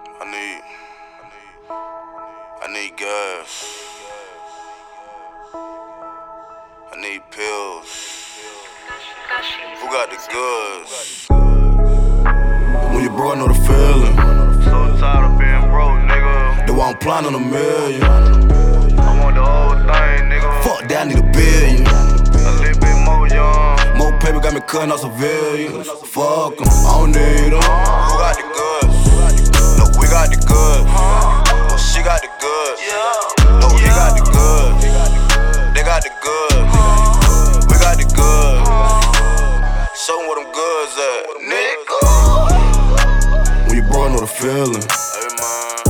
[0.00, 0.62] I need,
[1.20, 1.56] I need,
[2.62, 3.50] I need gas.
[6.92, 7.90] I need pills.
[9.80, 11.26] Who got the goods?
[12.92, 14.16] When you broke, I know the feeling.
[14.64, 16.66] So tired of being broke, nigga.
[16.66, 18.02] They want plan on a million.
[18.02, 18.04] I
[19.20, 20.62] want the whole thing, nigga.
[20.64, 21.86] Fuck that, I need a billion.
[21.86, 23.98] A little bit more young.
[23.98, 25.88] More paper got me cutting off civilians.
[26.08, 27.58] Fuck 'em, I don't need 'em.
[27.58, 28.08] Uh-huh.
[28.10, 28.48] Who got the goods?
[28.48, 28.49] No, we
[30.20, 30.84] got the goods.
[31.70, 32.80] No, she got the goods.
[33.60, 34.84] No, he got the goods.
[35.72, 36.72] They got the goods.
[37.68, 38.68] We got the goods.
[39.96, 42.00] Show 'em where them goods at, nigga.
[43.66, 44.84] When you broke, I know the feeling.
[45.16, 45.80] Hey, man.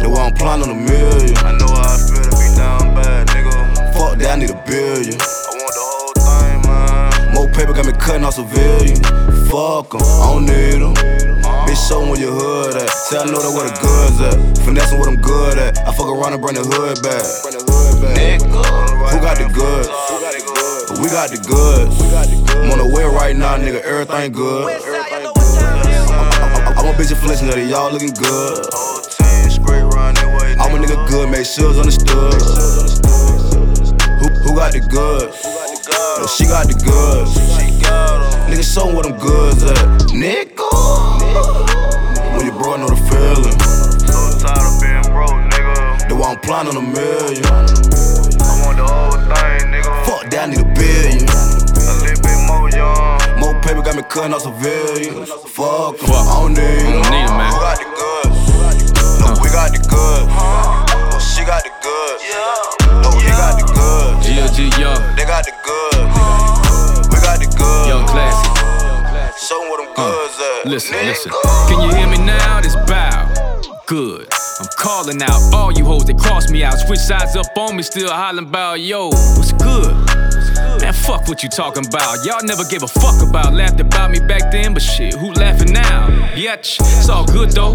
[0.00, 1.36] They want plan on a million.
[1.38, 3.54] I know how I feel to be down bad, nigga.
[3.94, 5.20] Fuck that, I need a billion.
[5.22, 7.34] I want the whole thing, man.
[7.34, 9.21] More paper got me cutting off civilians.
[9.52, 10.94] Fuck 'em, I don't need 'em.
[11.68, 12.88] Bitch, show where your hood at.
[12.88, 14.64] Say I know that where the goods at.
[14.64, 15.76] Finessing what I'm good at.
[15.86, 17.20] I fuck around and bring the hood back.
[18.16, 18.48] Nigga.
[19.12, 19.88] Who got the goods?
[21.02, 22.00] We got the goods.
[22.64, 23.82] I'm on the way right now, nigga.
[23.82, 24.72] Everything good.
[26.72, 28.56] I'm a bitch inflation that y'all looking good.
[30.62, 32.40] I'm a nigga good, make sure it's understood.
[34.16, 35.21] Who, who got the goods?
[40.22, 40.70] Nigga.
[42.36, 43.58] When you broke, I know the feeling.
[44.06, 46.06] So tired of being broke, nigga.
[46.06, 47.42] They want plan on a million.
[47.42, 49.90] I want the whole thing, nigga.
[50.06, 51.26] Fuck that, I need a billion.
[51.26, 53.18] A little bit more young.
[53.40, 55.28] More paper got me cutting off civilians.
[55.50, 56.14] Fuck Fuck.
[56.14, 57.50] I don't need I don't need 'em, man.
[57.50, 59.18] Who got the goods?
[59.18, 60.51] No, we got the goods.
[69.96, 70.66] Show 'em where them goods at.
[70.66, 71.32] Uh, listen, listen.
[71.68, 72.60] Can you hear me now?
[72.60, 73.28] This bow.
[73.86, 74.28] Good.
[74.60, 76.78] I'm calling out all you hoes that cross me out.
[76.78, 79.08] Switch sides up on me, still hollering about yo.
[79.08, 79.94] What's good?
[80.80, 82.24] Man, fuck what you talking about.
[82.24, 83.52] Y'all never gave a fuck about.
[83.54, 86.08] Laughed about me back then, but shit, who laughing now?
[86.34, 87.72] Yetch, it's all good though.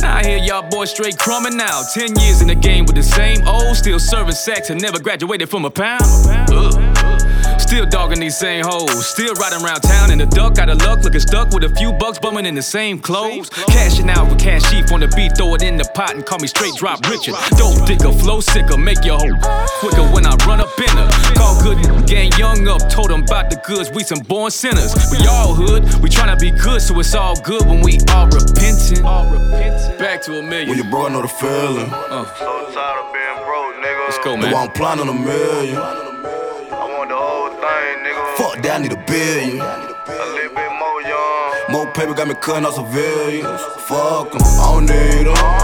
[0.00, 1.82] Now I hear y'all boys straight crumbing now.
[1.92, 5.48] Ten years in the game with the same old, still serving sex and never graduated
[5.50, 6.02] from a pound.
[6.50, 6.93] Ugh.
[7.74, 9.04] Still dogging these same hoes.
[9.04, 10.58] Still riding around town in the duck.
[10.60, 13.48] Out of luck, looking stuck with a few bucks bumming in the same clothes.
[13.66, 16.46] Cashing out with Ka$hif on the beat, throw it in the pot and call me
[16.46, 17.34] straight drop Richard.
[17.58, 19.34] Dope digger, flow sicker, make your hoe
[19.82, 21.08] quicker when I run up in her.
[21.34, 23.90] Call good gang young up, told them about the goods.
[23.90, 24.94] We some born sinners.
[25.10, 29.04] We all hood, we tryna be good, so it's all good when we all repenting.
[29.04, 29.98] All repenting.
[29.98, 30.78] Back to a When million.
[30.78, 31.90] you broke, I know the feeling.
[31.90, 34.04] Uh, So tired of being broke, nigga.
[34.06, 34.52] let's go, They man.
[34.52, 36.03] want plan on a million.
[38.54, 39.60] Fuck that, I need a billion.
[39.60, 41.72] A little bit more young.
[41.72, 43.60] More paper got me cutting off civilians.
[43.88, 45.63] Fuck 'em, I don't need 'em.